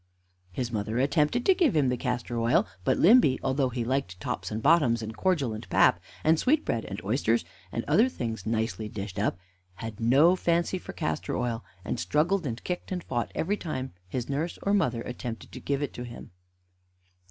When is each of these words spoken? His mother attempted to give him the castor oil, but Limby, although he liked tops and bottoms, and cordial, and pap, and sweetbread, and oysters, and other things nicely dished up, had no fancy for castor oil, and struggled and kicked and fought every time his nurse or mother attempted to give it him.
His 0.51 0.71
mother 0.71 0.97
attempted 0.97 1.45
to 1.45 1.53
give 1.53 1.75
him 1.75 1.89
the 1.89 1.95
castor 1.95 2.35
oil, 2.39 2.65
but 2.83 2.97
Limby, 2.97 3.39
although 3.43 3.69
he 3.69 3.85
liked 3.85 4.19
tops 4.19 4.49
and 4.49 4.59
bottoms, 4.59 5.03
and 5.03 5.15
cordial, 5.15 5.53
and 5.53 5.69
pap, 5.69 5.99
and 6.23 6.39
sweetbread, 6.39 6.85
and 6.85 6.99
oysters, 7.03 7.45
and 7.71 7.83
other 7.85 8.09
things 8.09 8.47
nicely 8.47 8.89
dished 8.89 9.19
up, 9.19 9.37
had 9.75 9.99
no 9.99 10.35
fancy 10.35 10.79
for 10.79 10.93
castor 10.93 11.37
oil, 11.37 11.63
and 11.85 11.99
struggled 11.99 12.47
and 12.47 12.63
kicked 12.63 12.91
and 12.91 13.03
fought 13.03 13.31
every 13.35 13.57
time 13.57 13.93
his 14.07 14.27
nurse 14.27 14.57
or 14.63 14.73
mother 14.73 15.03
attempted 15.03 15.51
to 15.51 15.59
give 15.59 15.83
it 15.83 15.95
him. 15.95 16.31